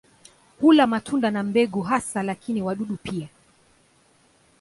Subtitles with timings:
[0.61, 3.27] Hula matunda na mbegu hasa lakini wadudu pia.